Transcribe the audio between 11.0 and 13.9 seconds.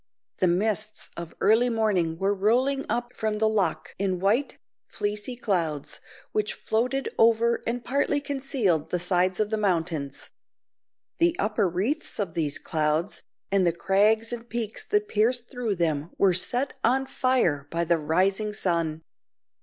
The upper wreaths of these clouds, and the